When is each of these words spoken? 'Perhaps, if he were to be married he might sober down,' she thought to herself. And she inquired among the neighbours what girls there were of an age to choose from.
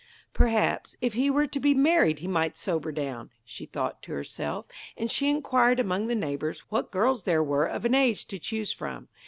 'Perhaps, 0.33 0.95
if 0.99 1.13
he 1.13 1.29
were 1.29 1.45
to 1.45 1.59
be 1.59 1.75
married 1.75 2.17
he 2.17 2.27
might 2.27 2.57
sober 2.57 2.91
down,' 2.91 3.29
she 3.45 3.67
thought 3.67 4.01
to 4.01 4.11
herself. 4.11 4.65
And 4.97 5.11
she 5.11 5.29
inquired 5.29 5.79
among 5.79 6.07
the 6.07 6.15
neighbours 6.15 6.61
what 6.71 6.89
girls 6.89 7.21
there 7.21 7.43
were 7.43 7.67
of 7.67 7.85
an 7.85 7.93
age 7.93 8.25
to 8.29 8.39
choose 8.39 8.73
from. 8.73 9.09